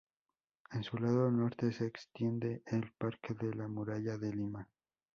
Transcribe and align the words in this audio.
En 0.71 0.83
su 0.83 0.97
lado 0.97 1.29
norte 1.29 1.71
se 1.71 1.85
extiende 1.85 2.63
el 2.65 2.91
Parque 2.97 3.35
de 3.35 3.53
la 3.53 3.67
Muralla 3.67 4.17
de 4.17 4.33
Lima. 4.33 4.67